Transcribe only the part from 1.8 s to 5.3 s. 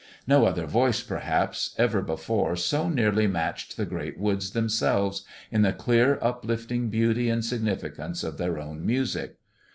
before so nearly matched the great woods themselves